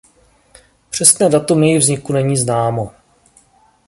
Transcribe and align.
Přesné 0.89 1.29
datum 1.29 1.63
jejich 1.63 1.81
vzniku 1.83 2.13
není 2.13 2.37
známo. 2.37 2.91